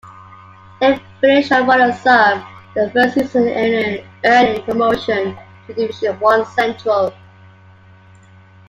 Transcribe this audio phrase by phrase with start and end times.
[0.79, 2.39] They finished as runners-up
[2.75, 3.47] in their first season,
[4.25, 7.13] earning promotion to Division One Central.